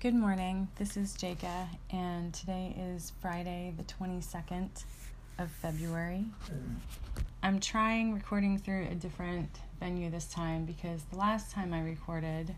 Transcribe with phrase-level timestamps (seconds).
[0.00, 0.68] Good morning.
[0.78, 4.70] This is Jaka, and today is Friday, the 22nd
[5.38, 6.24] of February.
[7.42, 12.54] I'm trying recording through a different venue this time because the last time I recorded,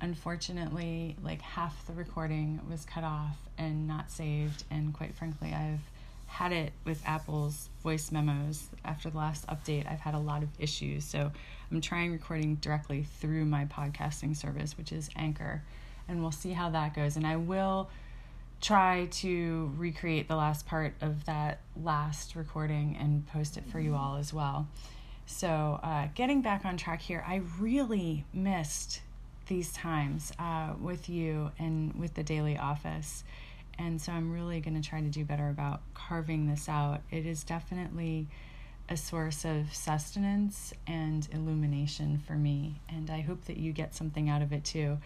[0.00, 5.88] unfortunately, like half the recording was cut off and not saved, and quite frankly, I've
[6.26, 9.90] had it with Apple's voice memos after the last update.
[9.90, 11.30] I've had a lot of issues, so
[11.70, 15.62] I'm trying recording directly through my podcasting service, which is Anchor,
[16.08, 17.16] and we'll see how that goes.
[17.16, 17.88] And I will
[18.60, 23.94] try to recreate the last part of that last recording and post it for you
[23.94, 24.66] all as well.
[25.26, 29.00] So, uh, getting back on track here, I really missed
[29.46, 33.24] these times uh, with you and with the daily office.
[33.78, 37.02] And so I'm really going to try to do better about carving this out.
[37.10, 38.26] It is definitely
[38.88, 44.28] a source of sustenance and illumination for me, and I hope that you get something
[44.28, 44.98] out of it too.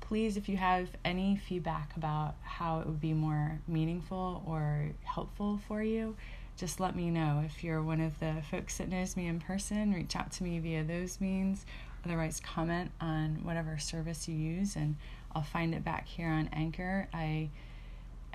[0.00, 5.58] Please, if you have any feedback about how it would be more meaningful or helpful
[5.66, 6.14] for you,
[6.56, 7.42] just let me know.
[7.44, 10.58] If you're one of the folks that knows me in person, reach out to me
[10.58, 11.66] via those means.
[12.04, 14.96] Otherwise, comment on whatever service you use, and
[15.34, 17.08] I'll find it back here on Anchor.
[17.12, 17.48] I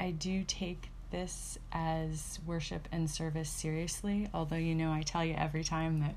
[0.02, 5.36] I do take this as worship and service seriously, although you know I tell you
[5.36, 6.16] every time that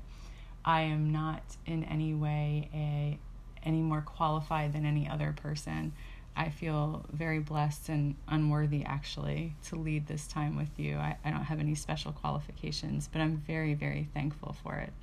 [0.65, 3.19] I am not in any way a
[3.63, 5.93] any more qualified than any other person.
[6.35, 10.97] I feel very blessed and unworthy actually to lead this time with you.
[10.97, 14.93] I, I don't have any special qualifications, but I'm very, very thankful for it.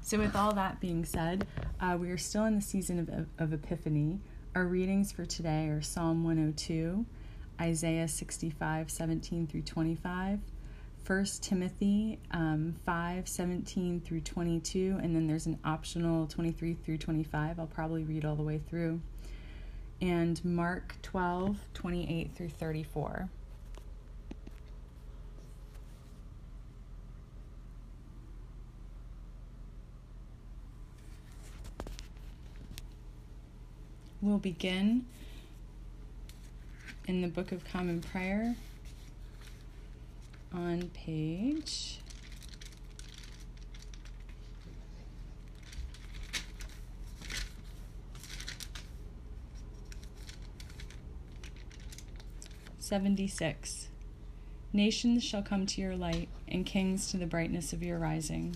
[0.00, 1.48] So, with all that being said,
[1.80, 4.20] uh, we are still in the season of, of Epiphany.
[4.54, 7.04] Our readings for today are Psalm 102,
[7.60, 10.40] Isaiah 65, 17 through 25,
[11.06, 17.60] 1 Timothy um, 5, 17 through 22, and then there's an optional 23 through 25.
[17.60, 19.00] I'll probably read all the way through.
[20.00, 23.28] And Mark 12, 28 through 34.
[34.20, 35.06] We'll begin
[37.06, 38.56] in the Book of Common Prayer
[40.52, 42.00] on page
[52.78, 53.88] Seventy-six.
[54.72, 58.54] Nations shall come to your light, and kings to the brightness of your rising.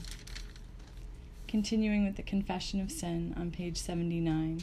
[1.48, 4.62] Continuing with the confession of sin on page 79.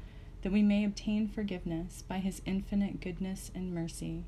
[0.41, 4.23] that we may obtain forgiveness by his infinite goodness and mercy.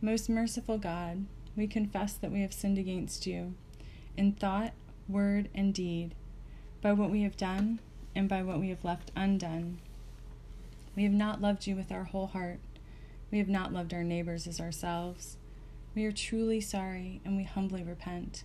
[0.00, 3.54] Most merciful God, we confess that we have sinned against you
[4.16, 4.72] in thought,
[5.08, 6.14] word, and deed,
[6.80, 7.78] by what we have done
[8.14, 9.78] and by what we have left undone.
[10.96, 12.58] We have not loved you with our whole heart.
[13.30, 15.36] We have not loved our neighbors as ourselves.
[15.94, 18.44] We are truly sorry and we humbly repent.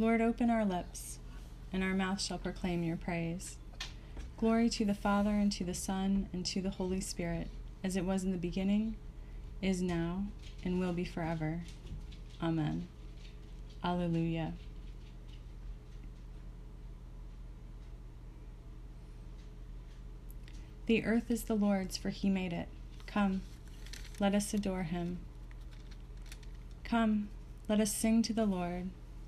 [0.00, 1.18] Lord, open our lips,
[1.74, 3.58] and our mouth shall proclaim your praise.
[4.38, 7.48] Glory to the Father, and to the Son, and to the Holy Spirit,
[7.84, 8.96] as it was in the beginning,
[9.60, 10.24] is now,
[10.64, 11.64] and will be forever.
[12.42, 12.88] Amen.
[13.84, 14.54] Alleluia.
[20.86, 22.68] The earth is the Lord's, for he made it.
[23.06, 23.42] Come,
[24.18, 25.18] let us adore him.
[26.84, 27.28] Come,
[27.68, 28.88] let us sing to the Lord.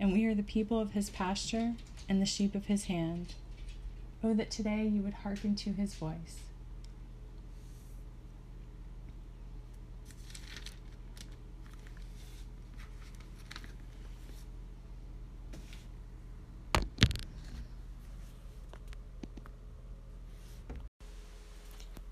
[0.00, 1.74] and we are the people of his pasture
[2.08, 3.34] and the sheep of his hand.
[4.24, 6.38] Oh, that today you would hearken to his voice.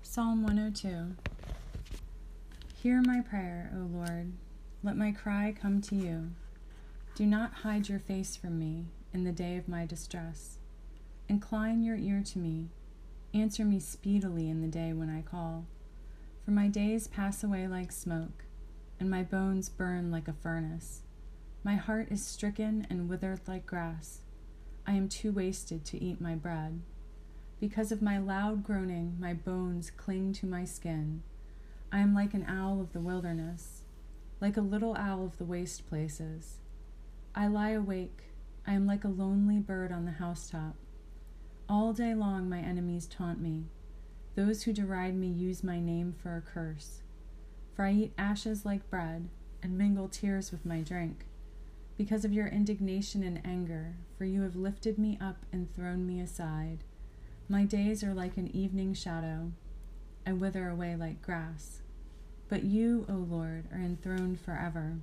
[0.03, 1.15] Psalm 102
[2.75, 4.31] Hear my prayer, O Lord.
[4.83, 6.31] Let my cry come to you.
[7.19, 10.57] Do not hide your face from me in the day of my distress.
[11.27, 12.69] Incline your ear to me.
[13.33, 15.65] Answer me speedily in the day when I call.
[16.45, 18.45] For my days pass away like smoke,
[19.01, 21.01] and my bones burn like a furnace.
[21.61, 24.21] My heart is stricken and withered like grass.
[24.87, 26.79] I am too wasted to eat my bread.
[27.59, 31.23] Because of my loud groaning, my bones cling to my skin.
[31.91, 33.81] I am like an owl of the wilderness,
[34.39, 36.59] like a little owl of the waste places.
[37.35, 38.23] I lie awake.
[38.65, 40.75] I am like a lonely bird on the housetop.
[41.67, 43.65] All day long, my enemies taunt me.
[44.35, 47.01] Those who deride me use my name for a curse.
[47.75, 49.29] For I eat ashes like bread
[49.61, 51.25] and mingle tears with my drink.
[51.97, 56.19] Because of your indignation and anger, for you have lifted me up and thrown me
[56.21, 56.79] aside.
[57.47, 59.51] My days are like an evening shadow.
[60.25, 61.81] I wither away like grass.
[62.47, 64.99] But you, O Lord, are enthroned forever.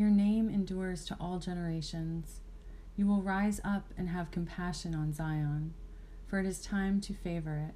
[0.00, 2.40] Your name endures to all generations.
[2.96, 5.74] You will rise up and have compassion on Zion,
[6.26, 7.74] for it is time to favor it.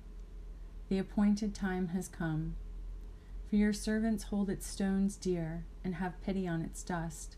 [0.89, 2.55] The appointed time has come.
[3.51, 7.37] For your servants hold its stones dear and have pity on its dust.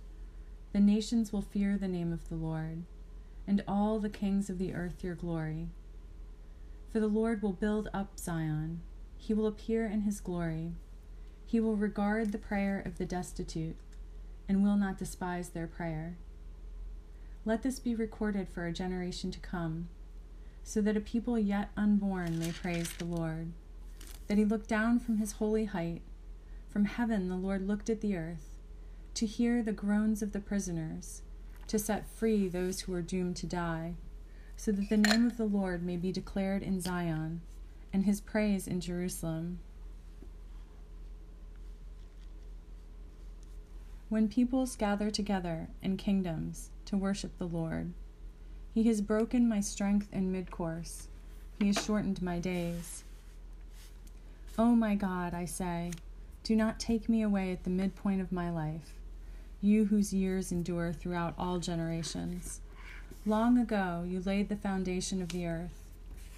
[0.72, 2.84] The nations will fear the name of the Lord
[3.44, 5.66] and all the kings of the earth your glory.
[6.92, 8.82] For the Lord will build up Zion,
[9.16, 10.74] he will appear in his glory.
[11.44, 13.74] He will regard the prayer of the destitute,
[14.48, 16.16] and will not despise their prayer.
[17.44, 19.88] Let this be recorded for a generation to come,
[20.64, 23.52] so that a people yet unborn may praise the Lord.
[24.26, 26.02] That he looked down from his holy height.
[26.68, 28.50] From heaven the Lord looked at the earth,
[29.14, 31.22] to hear the groans of the prisoners
[31.68, 33.94] to set free those who are doomed to die,
[34.56, 37.40] so that the name of the Lord may be declared in Zion,
[37.92, 39.58] and his praise in Jerusalem.
[44.08, 47.92] When peoples gather together in kingdoms to worship the Lord,
[48.72, 51.08] he has broken my strength in mid course,
[51.58, 53.04] he has shortened my days.
[54.58, 55.92] O oh my God, I say,
[56.44, 58.96] do not take me away at the midpoint of my life
[59.60, 62.60] you whose years endure throughout all generations.
[63.24, 65.82] Long ago you laid the foundation of the earth,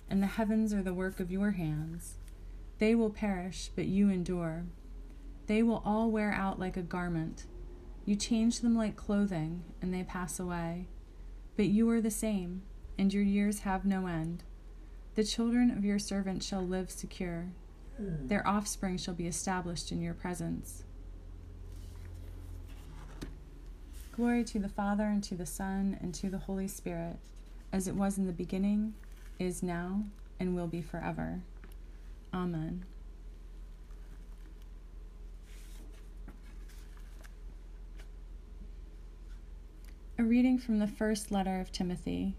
[0.09, 2.15] and the heavens are the work of your hands.
[2.79, 4.65] They will perish, but you endure.
[5.47, 7.45] They will all wear out like a garment.
[8.09, 10.87] You change them like clothing, and they pass away.
[11.59, 12.63] But you are the same,
[12.97, 14.45] and your years have no end.
[15.15, 17.49] The children of your servant shall live secure.
[17.99, 20.85] Their offspring shall be established in your presence.
[24.13, 27.19] Glory to the Father, and to the Son, and to the Holy Spirit,
[27.75, 28.95] as it was in the beginning,
[29.39, 30.05] is now,
[30.41, 31.43] and will be forever.
[32.33, 32.87] Amen.
[40.21, 42.35] A reading from the first letter of Timothy,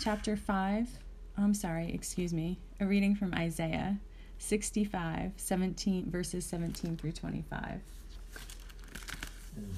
[0.00, 0.88] chapter 5.
[1.36, 2.58] Oh, I'm sorry, excuse me.
[2.80, 3.98] A reading from Isaiah
[4.38, 7.82] 65, 17, verses 17 through 25.
[9.60, 9.74] Mm.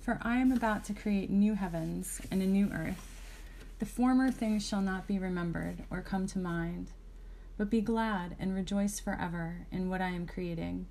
[0.00, 3.13] For I am about to create new heavens and a new earth.
[3.78, 6.90] The former things shall not be remembered or come to mind,
[7.58, 10.86] but be glad and rejoice forever in what I am creating.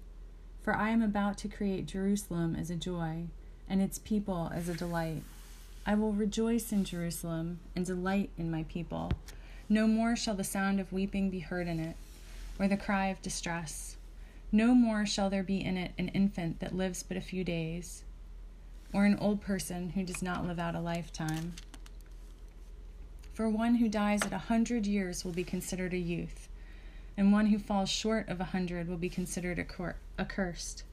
[0.61, 3.27] For I am about to create Jerusalem as a joy,
[3.69, 5.23] and its people as a delight.
[5.85, 9.11] I will rejoice in Jerusalem and delight in my people.
[9.67, 11.95] No more shall the sound of weeping be heard in it,
[12.59, 13.97] or the cry of distress.
[14.51, 18.03] No more shall there be in it an infant that lives but a few days
[18.93, 21.53] or an old person who does not live out a lifetime.
[23.33, 26.49] For one who dies at a hundred years will be considered a youth,
[27.17, 29.57] and one who falls short of a hundred will be considered
[30.19, 30.83] accursed.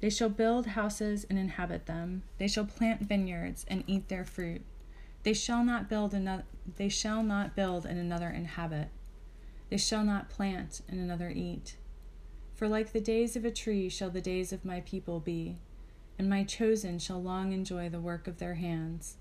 [0.00, 2.24] They shall build houses and inhabit them.
[2.36, 4.60] They shall plant vineyards and eat their fruit.
[5.22, 6.44] They shall not build another
[6.76, 8.88] they shall not build and another inhabit.
[9.70, 11.76] They shall not plant and another eat.
[12.54, 15.56] For like the days of a tree shall the days of my people be,
[16.18, 19.16] and my chosen shall long enjoy the work of their hands.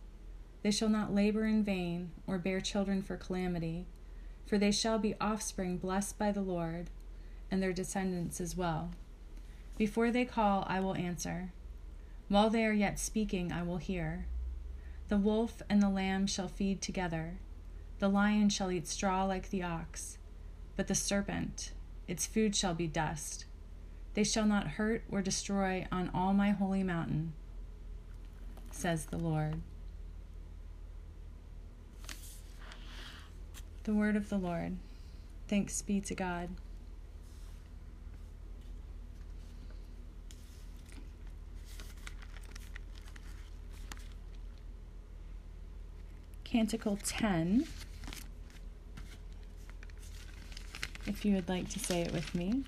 [0.63, 3.87] They shall not labor in vain, or bear children for calamity,
[4.45, 6.89] for they shall be offspring blessed by the Lord,
[7.49, 8.91] and their descendants as well.
[9.77, 11.51] Before they call, I will answer.
[12.27, 14.27] While they are yet speaking, I will hear.
[15.09, 17.39] The wolf and the lamb shall feed together.
[17.99, 20.17] The lion shall eat straw like the ox,
[20.75, 21.71] but the serpent,
[22.07, 23.45] its food shall be dust.
[24.13, 27.33] They shall not hurt or destroy on all my holy mountain,
[28.71, 29.61] says the Lord.
[33.83, 34.77] The word of the Lord.
[35.47, 36.49] Thanks be to God.
[46.43, 47.65] Canticle 10,
[51.07, 52.63] if you would like to say it with me,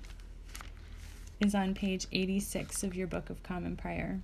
[1.38, 4.20] is on page 86 of your Book of Common Prayer.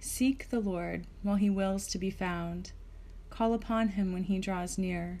[0.00, 2.72] Seek the Lord while he wills to be found,
[3.30, 5.20] call upon him when he draws near.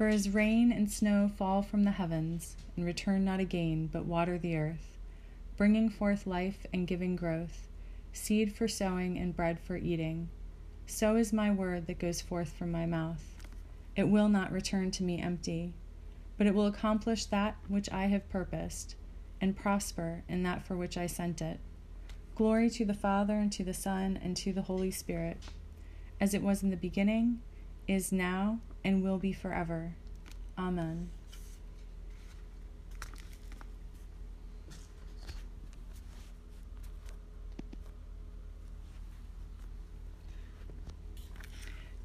[0.00, 4.38] For as rain and snow fall from the heavens, and return not again, but water
[4.38, 4.96] the earth,
[5.58, 7.68] bringing forth life and giving growth,
[8.10, 10.30] seed for sowing and bread for eating,
[10.86, 13.44] so is my word that goes forth from my mouth.
[13.94, 15.74] It will not return to me empty
[16.38, 18.94] but it will accomplish that which I have purposed,
[19.38, 21.60] and prosper in that for which I sent it.
[22.36, 25.36] Glory to the Father, and to the Son, and to the Holy Spirit,
[26.18, 27.42] as it was in the beginning,
[27.86, 29.92] is now, and will be forever.
[30.58, 31.10] Amen.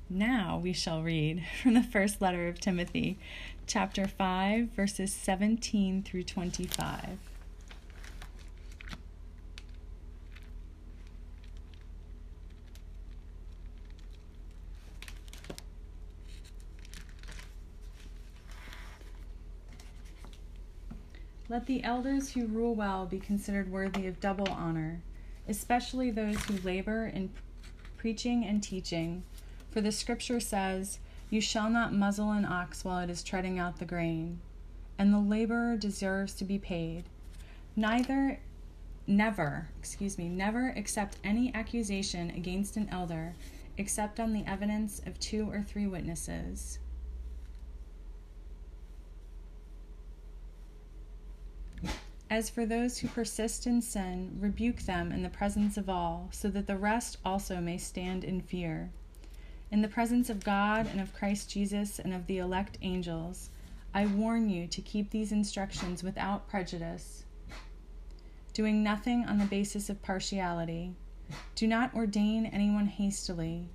[0.09, 3.17] Now we shall read from the first letter of Timothy,
[3.67, 7.17] chapter 5, verses 17 through 25.
[21.55, 24.99] Let the elders who rule well be considered worthy of double honor,
[25.47, 27.29] especially those who labor in
[27.95, 29.23] preaching and teaching.
[29.71, 33.79] For the scripture says, You shall not muzzle an ox while it is treading out
[33.79, 34.41] the grain,
[34.97, 37.05] and the laborer deserves to be paid.
[37.77, 38.41] Neither,
[39.07, 43.33] never, excuse me, never accept any accusation against an elder
[43.77, 46.79] except on the evidence of two or three witnesses.
[52.29, 56.49] As for those who persist in sin, rebuke them in the presence of all, so
[56.49, 58.89] that the rest also may stand in fear.
[59.71, 63.51] In the presence of God and of Christ Jesus and of the elect angels,
[63.93, 67.23] I warn you to keep these instructions without prejudice,
[68.53, 70.95] doing nothing on the basis of partiality.
[71.55, 73.69] Do not ordain anyone hastily,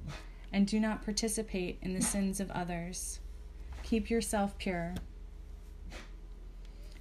[0.52, 3.20] and do not participate in the sins of others.
[3.84, 4.94] Keep yourself pure.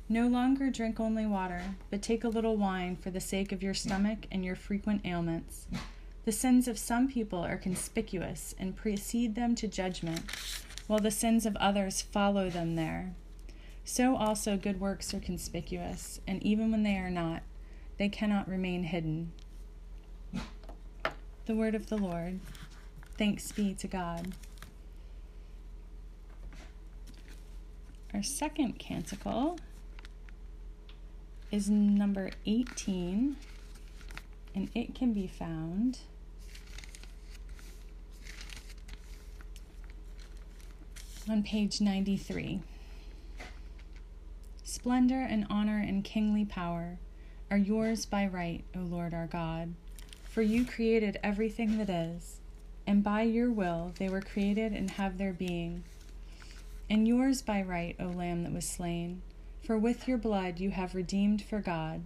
[0.09, 1.61] No longer drink only water,
[1.91, 5.67] but take a little wine for the sake of your stomach and your frequent ailments
[6.29, 10.21] the sins of some people are conspicuous and precede them to judgment,
[10.85, 13.15] while the sins of others follow them there.
[13.83, 17.41] So also good works are conspicuous, and even when they are not,
[17.97, 19.31] they cannot remain hidden.
[21.47, 22.39] The word of the Lord.
[23.17, 24.33] Thanks be to God.
[28.13, 29.57] Our second canticle
[31.51, 33.35] is number 18,
[34.55, 35.99] and it can be found
[41.29, 42.59] on page 93.
[44.63, 46.97] Splendor and honor and kingly power
[47.51, 49.73] are yours by right, O Lord our God,
[50.23, 52.39] for you created everything that is,
[52.87, 55.83] and by your will they were created and have their being.
[56.89, 59.21] And yours by right, O Lamb that was slain,
[59.61, 62.03] for with your blood you have redeemed for God,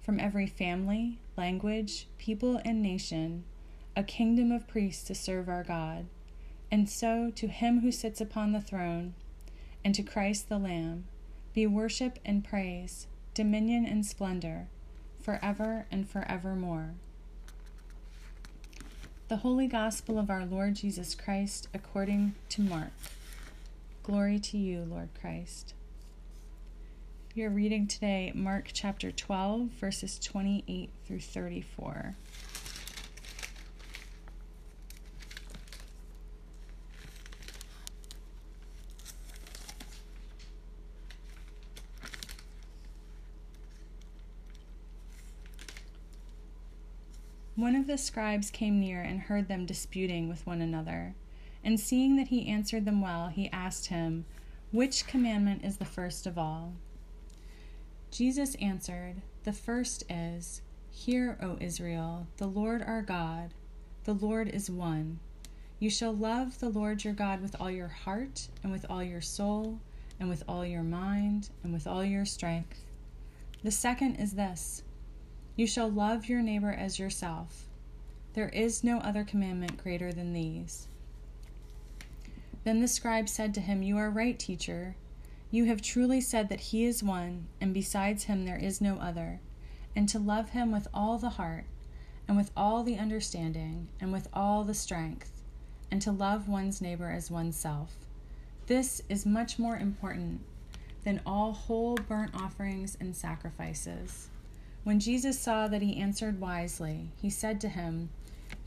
[0.00, 3.44] from every family, language, people, and nation,
[3.96, 6.06] a kingdom of priests to serve our God.
[6.70, 9.14] And so, to him who sits upon the throne,
[9.84, 11.04] and to Christ the Lamb,
[11.52, 14.68] be worship and praise, dominion and splendor,
[15.20, 16.94] forever and forevermore.
[19.28, 22.92] The Holy Gospel of our Lord Jesus Christ according to Mark.
[24.02, 25.74] Glory to you, Lord Christ.
[27.40, 32.14] Are reading today Mark chapter 12, verses 28 through 34.
[47.56, 51.14] One of the scribes came near and heard them disputing with one another.
[51.64, 54.26] And seeing that he answered them well, he asked him,
[54.70, 56.74] Which commandment is the first of all?
[58.12, 63.54] Jesus answered, The first is, Hear, O Israel, the Lord our God,
[64.04, 65.18] the Lord is one.
[65.78, 69.22] You shall love the Lord your God with all your heart, and with all your
[69.22, 69.80] soul,
[70.20, 72.84] and with all your mind, and with all your strength.
[73.64, 74.82] The second is this
[75.56, 77.64] you shall love your neighbor as yourself.
[78.34, 80.86] There is no other commandment greater than these.
[82.64, 84.96] Then the scribe said to him, You are right, teacher.
[85.52, 89.38] You have truly said that he is one, and besides him there is no other,
[89.94, 91.66] and to love him with all the heart,
[92.26, 95.42] and with all the understanding, and with all the strength,
[95.90, 97.92] and to love one's neighbor as oneself.
[98.66, 100.40] This is much more important
[101.04, 104.30] than all whole burnt offerings and sacrifices.
[104.84, 108.08] When Jesus saw that he answered wisely, he said to him,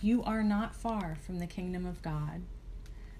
[0.02, 2.44] You are not far from the kingdom of God.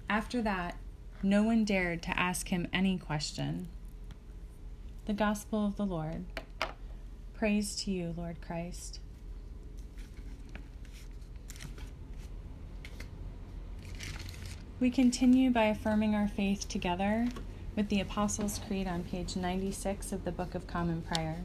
[0.08, 0.76] After that,
[1.22, 3.68] no one dared to ask him any question.
[5.06, 6.24] The Gospel of the Lord.
[7.34, 9.00] Praise to you, Lord Christ.
[14.78, 17.28] We continue by affirming our faith together
[17.74, 21.44] with the Apostles' Creed on page 96 of the Book of Common Prayer.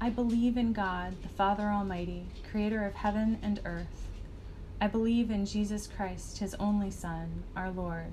[0.00, 4.08] I believe in God, the Father Almighty, creator of heaven and earth.
[4.80, 8.12] I believe in Jesus Christ, his only Son, our Lord.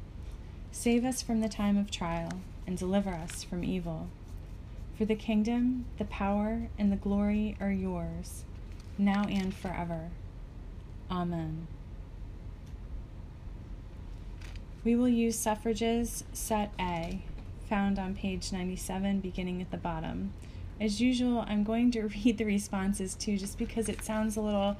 [0.71, 2.31] Save us from the time of trial
[2.65, 4.07] and deliver us from evil.
[4.97, 8.45] For the kingdom, the power, and the glory are yours,
[8.97, 10.09] now and forever.
[11.09, 11.67] Amen.
[14.83, 17.21] We will use suffrages set A
[17.69, 20.33] found on page 97, beginning at the bottom.
[20.79, 24.77] As usual, I'm going to read the responses too, just because it sounds a little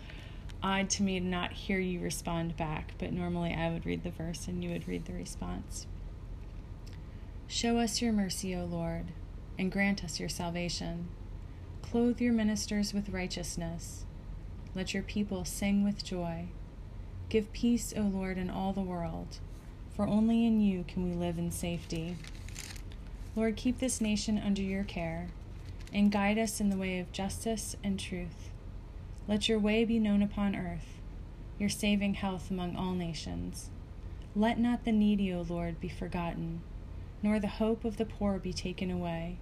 [0.64, 4.12] odd to me to not hear you respond back, but normally I would read the
[4.12, 5.88] verse and you would read the response.
[7.48, 9.08] Show us your mercy, O Lord,
[9.58, 11.10] and grant us your salvation.
[11.82, 14.06] Clothe your ministers with righteousness.
[14.74, 16.46] Let your people sing with joy.
[17.28, 19.40] Give peace, O Lord, in all the world,
[19.96, 22.16] for only in you can we live in safety.
[23.36, 25.28] Lord, keep this nation under your care
[25.94, 28.51] and guide us in the way of justice and truth.
[29.32, 31.00] Let your way be known upon earth,
[31.58, 33.70] your saving health among all nations.
[34.36, 36.60] Let not the needy, O Lord, be forgotten,
[37.24, 39.38] nor the hope of the poor be taken away.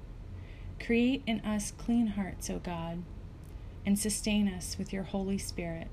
[0.80, 3.02] Create in us clean hearts, O God,
[3.84, 5.88] and sustain us with your Holy Spirit.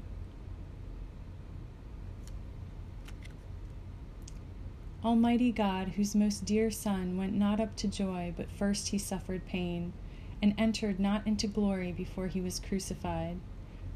[5.03, 9.47] Almighty God, whose most dear Son went not up to joy, but first he suffered
[9.47, 9.95] pain,
[10.43, 13.39] and entered not into glory before he was crucified,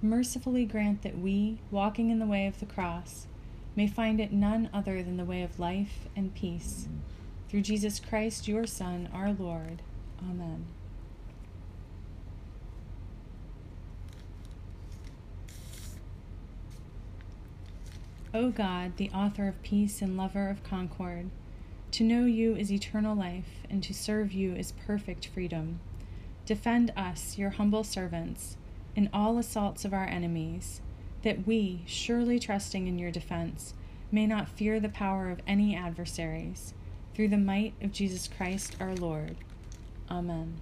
[0.03, 3.27] mercifully grant that we, walking in the way of the cross,
[3.77, 6.89] may find it none other than the way of life and peace.
[7.49, 9.83] Through Jesus Christ, your Son, our Lord.
[10.23, 10.67] Amen.
[18.33, 21.31] O God, the author of peace and lover of concord,
[21.91, 25.81] to know you is eternal life, and to serve you is perfect freedom.
[26.47, 28.57] Defend us, your humble servants,
[28.97, 30.81] in all assaults of our enemies,
[31.23, 33.75] that we, surely trusting in your defense,
[34.11, 36.75] may not fear the power of any adversaries,
[37.15, 39.37] through the might of Jesus Christ our Lord.
[40.11, 40.61] Amen.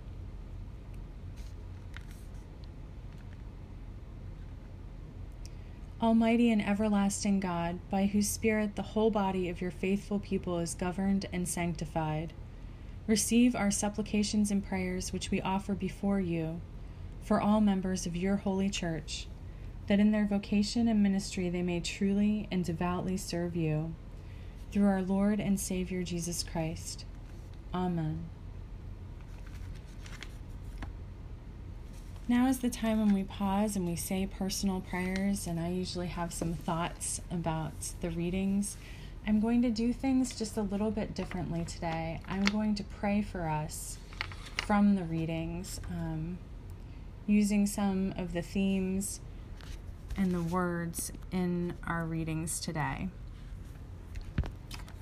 [6.01, 10.75] Almighty and everlasting God, by whose Spirit the whole body of your faithful people is
[10.75, 12.33] governed and sanctified,
[13.09, 16.61] receive our supplications and prayers which we offer before you
[17.29, 19.27] for all members of your holy church,
[19.87, 23.95] that in their vocation and ministry they may truly and devoutly serve you.
[24.73, 27.05] Through our Lord and Savior Jesus Christ.
[27.75, 28.25] Amen.
[32.27, 36.07] Now is the time when we pause and we say personal prayers, and I usually
[36.07, 38.79] have some thoughts about the readings.
[39.27, 42.23] I'm going to do things just a little bit differently today.
[42.27, 43.99] I'm going to pray for us
[44.57, 46.39] from the readings, um,
[47.29, 49.21] using some of the themes
[50.17, 53.09] and the words in our readings today.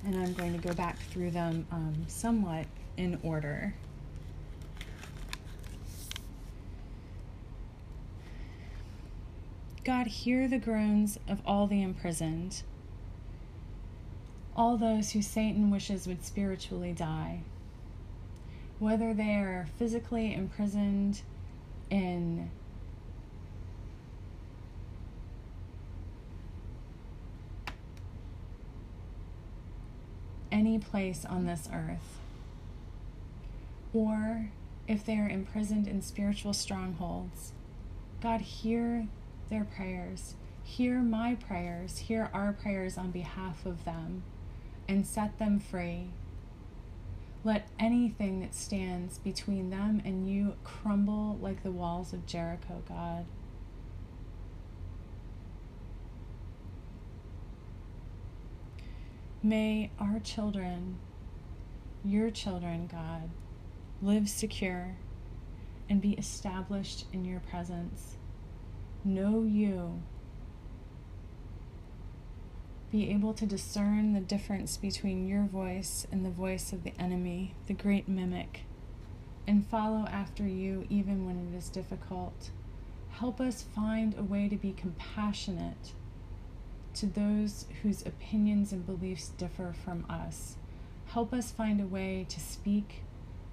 [0.05, 2.65] And I'm going to go back through them um, somewhat
[2.97, 3.73] in order.
[9.85, 12.61] God, hear the groans of all the imprisoned,
[14.53, 17.39] all those who Satan wishes would spiritually die,
[18.79, 21.21] whether they are physically imprisoned
[21.89, 22.49] in
[30.51, 32.19] any place on this earth,
[33.93, 34.49] or
[34.87, 37.51] if they are imprisoned in spiritual strongholds.
[38.21, 39.07] God, hear
[39.49, 40.35] their prayers.
[40.63, 41.99] Hear my prayers.
[41.99, 44.23] Hear our prayers on behalf of them
[44.87, 46.09] and set them free.
[47.43, 53.25] Let anything that stands between them and you crumble like the walls of Jericho, God.
[59.41, 60.97] May our children,
[62.03, 63.29] your children, God,
[64.01, 64.97] live secure
[65.89, 68.17] and be established in your presence
[69.07, 70.01] know you,
[72.97, 77.53] be able to discern the difference between your voice and the voice of the enemy,
[77.67, 78.61] the great mimic,
[79.45, 82.49] and follow after you even when it is difficult.
[83.11, 85.93] Help us find a way to be compassionate
[86.95, 90.55] to those whose opinions and beliefs differ from us.
[91.09, 93.03] Help us find a way to speak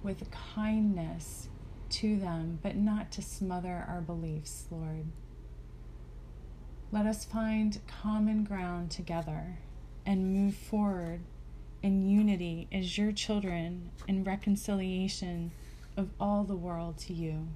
[0.01, 1.49] with kindness
[1.89, 5.05] to them, but not to smother our beliefs, Lord.
[6.91, 9.57] Let us find common ground together
[10.05, 11.21] and move forward
[11.83, 15.51] in unity as your children in reconciliation
[15.97, 17.47] of all the world to you.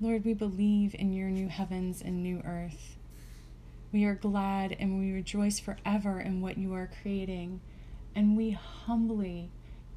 [0.00, 2.96] Lord, we believe in your new heavens and new earth.
[3.92, 7.60] We are glad and we rejoice forever in what you are creating,
[8.14, 9.50] and we humbly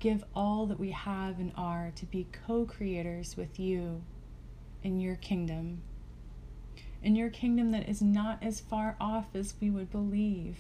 [0.04, 4.04] give all that we have and are to be co creators with you
[4.84, 5.82] in your kingdom.
[7.02, 10.58] In your kingdom that is not as far off as we would believe.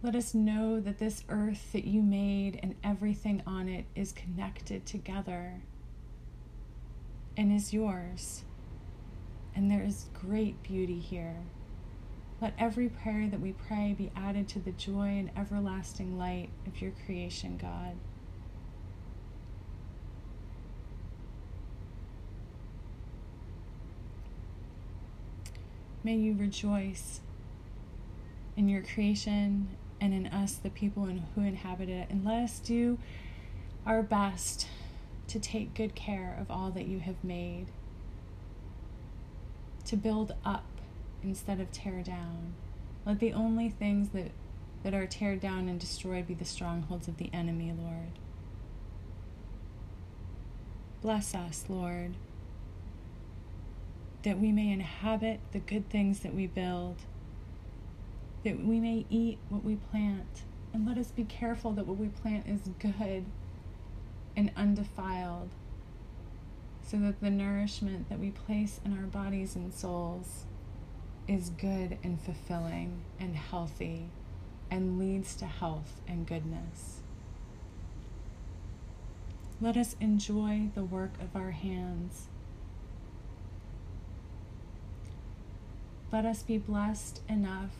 [0.00, 4.86] Let us know that this earth that you made and everything on it is connected
[4.86, 5.60] together
[7.36, 8.44] and is yours.
[9.56, 11.38] And there is great beauty here.
[12.44, 16.82] Let every prayer that we pray be added to the joy and everlasting light of
[16.82, 17.96] your creation, God.
[26.02, 27.22] May you rejoice
[28.58, 32.98] in your creation and in us, the people who inhabit it, and let us do
[33.86, 34.68] our best
[35.28, 37.68] to take good care of all that you have made,
[39.86, 40.73] to build up
[41.24, 42.54] instead of tear down.
[43.04, 44.30] Let the only things that,
[44.82, 48.18] that are tear down and destroyed be the strongholds of the enemy, Lord.
[51.02, 52.14] Bless us, Lord,
[54.22, 56.96] that we may inhabit the good things that we build,
[58.42, 62.08] that we may eat what we plant, and let us be careful that what we
[62.08, 63.26] plant is good
[64.34, 65.50] and undefiled,
[66.82, 70.46] so that the nourishment that we place in our bodies and souls
[71.26, 74.06] is good and fulfilling and healthy
[74.70, 77.00] and leads to health and goodness.
[79.60, 82.26] Let us enjoy the work of our hands.
[86.12, 87.74] Let us be blessed enough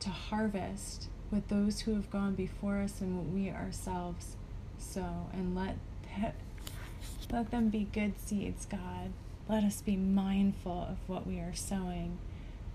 [0.00, 4.36] to harvest with those who have gone before us and what we ourselves
[4.78, 5.26] sow.
[5.32, 5.76] And let
[6.16, 6.34] that,
[7.30, 9.12] let them be good seeds, God.
[9.48, 12.18] Let us be mindful of what we are sowing.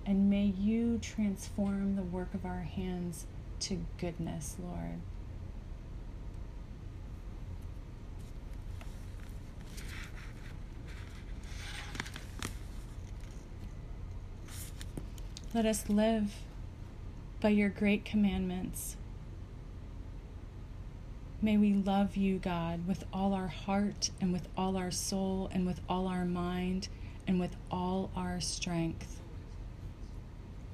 [0.07, 3.27] And may you transform the work of our hands
[3.61, 4.99] to goodness, Lord.
[15.53, 16.33] Let us live
[17.39, 18.97] by your great commandments.
[21.43, 25.65] May we love you, God, with all our heart and with all our soul and
[25.65, 26.87] with all our mind
[27.27, 29.19] and with all our strength.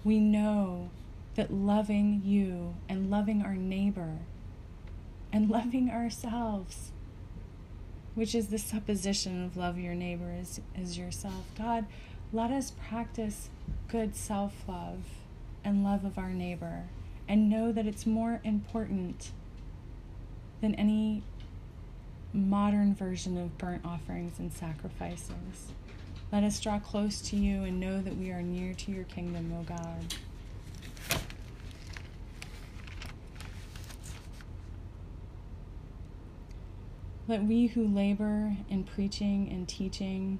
[0.03, 0.91] We know
[1.34, 4.19] that loving you and loving our neighbor
[5.34, 6.91] and loving ourselves,
[8.13, 11.88] which is the supposition of love your neighbor as, as yourself, God,
[12.32, 13.49] let us practice
[13.88, 15.01] good self love
[15.63, 16.89] and love of our neighbor
[17.27, 19.32] and know that it's more important
[20.61, 21.23] than any
[22.33, 25.71] modern version of burnt offerings and sacrifices.
[26.31, 29.51] Let us draw close to you and know that we are near to your kingdom,
[29.59, 30.13] O God.
[37.27, 40.39] Let we who labor in preaching and teaching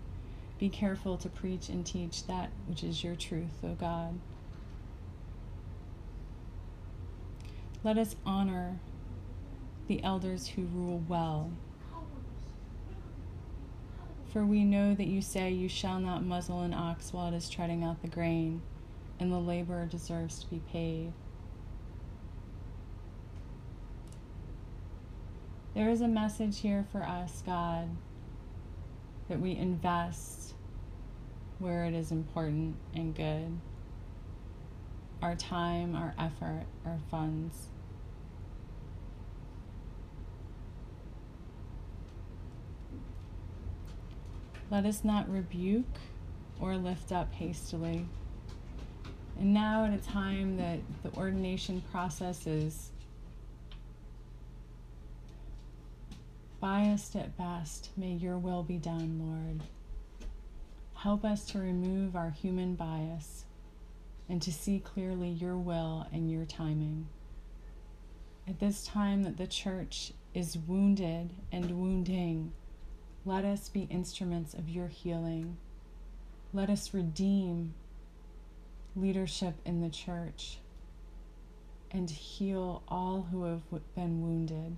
[0.60, 4.19] be careful to preach and teach that which is your truth, O God.
[7.84, 8.79] Let us honor
[9.89, 11.52] the elders who rule well.
[14.32, 17.49] For we know that you say, You shall not muzzle an ox while it is
[17.49, 18.62] treading out the grain,
[19.19, 21.12] and the laborer deserves to be paid.
[25.73, 27.89] There is a message here for us, God,
[29.28, 30.54] that we invest
[31.58, 33.58] where it is important and good.
[35.23, 37.69] Our time, our effort, our funds.
[44.71, 45.97] Let us not rebuke
[46.60, 48.05] or lift up hastily.
[49.39, 52.91] And now, at a time that the ordination process is
[56.60, 59.63] biased at best, may your will be done, Lord.
[60.93, 63.45] Help us to remove our human bias
[64.27, 67.08] and to see clearly your will and your timing.
[68.47, 72.51] At this time that the church is wounded and wounding,
[73.30, 75.56] let us be instruments of your healing.
[76.52, 77.76] Let us redeem
[78.96, 80.58] leadership in the church
[81.92, 83.62] and heal all who have
[83.94, 84.78] been wounded,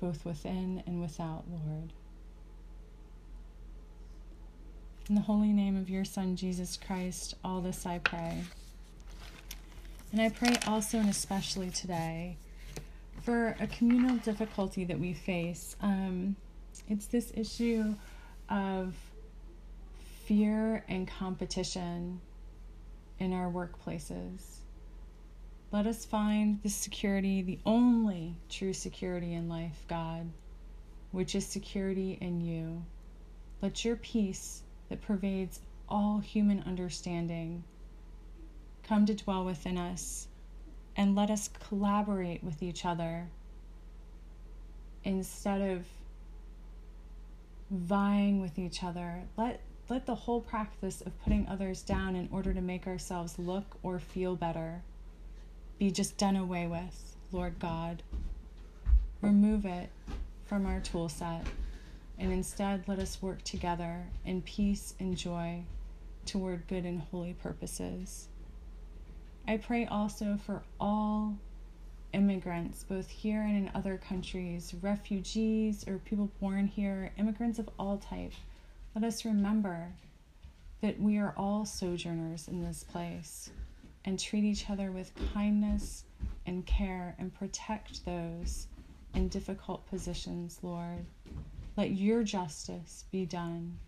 [0.00, 1.92] both within and without, Lord.
[5.08, 8.42] In the holy name of your Son, Jesus Christ, all this I pray.
[10.10, 12.38] And I pray also and especially today
[13.22, 15.76] for a communal difficulty that we face.
[15.80, 16.34] Um,
[16.88, 17.94] it's this issue
[18.48, 18.94] of
[20.24, 22.20] fear and competition
[23.18, 24.58] in our workplaces.
[25.70, 30.30] Let us find the security, the only true security in life, God,
[31.12, 32.84] which is security in you.
[33.62, 37.64] Let your peace that pervades all human understanding.
[38.82, 40.28] Come to dwell within us
[40.96, 43.28] and let us collaborate with each other
[45.04, 45.86] instead of
[47.72, 49.22] vying with each other.
[49.36, 53.76] Let let the whole practice of putting others down in order to make ourselves look
[53.82, 54.82] or feel better
[55.78, 58.04] be just done away with, Lord God.
[59.20, 59.90] Remove it
[60.44, 61.44] from our tool set
[62.18, 65.64] and instead let us work together in peace and joy
[66.24, 68.28] toward good and holy purposes.
[69.48, 71.38] I pray also for all
[72.12, 77.98] immigrants, both here and in other countries, refugees or people born here, immigrants of all
[77.98, 78.32] type.
[78.94, 79.88] Let us remember
[80.80, 83.50] that we are all sojourners in this place
[84.04, 86.04] and treat each other with kindness
[86.46, 88.66] and care and protect those
[89.14, 91.06] in difficult positions, Lord.
[91.76, 93.78] Let your justice be done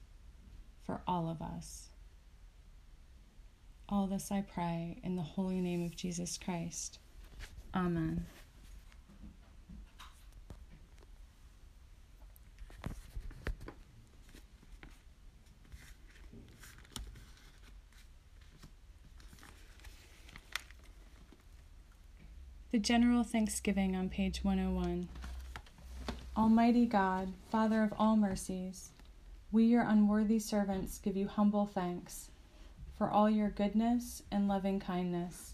[0.85, 1.89] for all of us.
[3.89, 6.99] All this I pray in the holy name of Jesus Christ.
[7.75, 8.27] Amen.
[22.71, 25.09] The General Thanksgiving on page 101.
[26.37, 28.91] Almighty God, Father of all mercies,
[29.53, 32.31] we, your unworthy servants, give you humble thanks
[32.99, 35.54] for all your goodness and loving kindness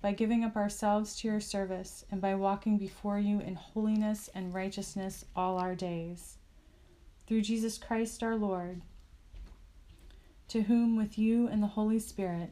[0.00, 4.54] by giving up ourselves to your service and by walking before you in holiness and
[4.54, 6.36] righteousness all our days.
[7.26, 8.80] Through Jesus Christ our Lord,
[10.48, 12.50] to whom with you and the Holy Spirit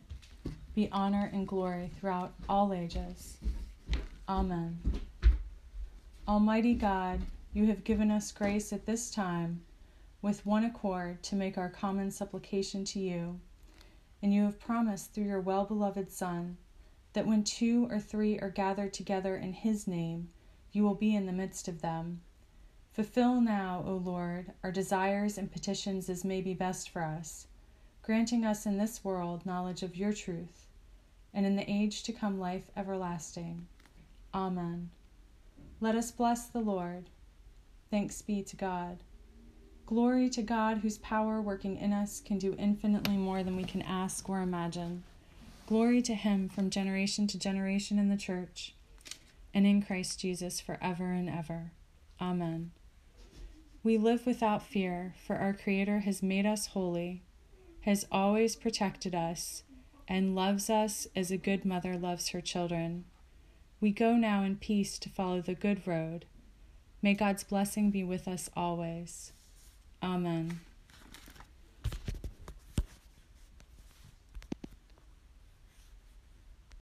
[0.74, 3.38] be honor and glory throughout all ages.
[4.28, 4.78] Amen.
[6.28, 7.20] Almighty God,
[7.54, 9.62] you have given us grace at this time
[10.20, 13.38] with one accord to make our common supplication to you.
[14.22, 16.56] And you have promised through your well beloved Son
[17.16, 20.28] that when two or three are gathered together in his name,
[20.70, 22.20] you will be in the midst of them.
[22.92, 27.46] Fulfill now, O Lord, our desires and petitions as may be best for us,
[28.02, 30.66] granting us in this world knowledge of your truth,
[31.32, 33.66] and in the age to come life everlasting.
[34.34, 34.90] Amen.
[35.80, 37.08] Let us bless the Lord.
[37.90, 38.98] Thanks be to God.
[39.86, 43.80] Glory to God, whose power working in us can do infinitely more than we can
[43.80, 45.02] ask or imagine.
[45.66, 48.76] Glory to Him from generation to generation in the Church,
[49.52, 51.72] and in Christ Jesus forever and ever.
[52.20, 52.70] Amen.
[53.82, 57.22] We live without fear, for our Creator has made us holy,
[57.80, 59.64] has always protected us,
[60.06, 63.04] and loves us as a good mother loves her children.
[63.80, 66.26] We go now in peace to follow the good road.
[67.02, 69.32] May God's blessing be with us always.
[70.00, 70.60] Amen.